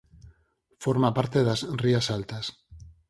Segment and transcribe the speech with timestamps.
[0.83, 2.45] Forma parte das rías Altas.